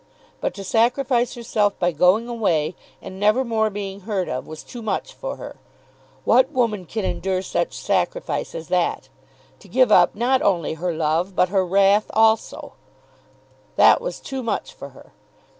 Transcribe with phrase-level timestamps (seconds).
[0.39, 4.81] But to sacrifice herself by going away and never more being heard of, was too
[4.81, 5.57] much for her!
[6.25, 9.09] What woman can endure such sacrifice as that?
[9.59, 12.73] To give up not only her love, but her wrath also;
[13.75, 15.11] that was too much for her!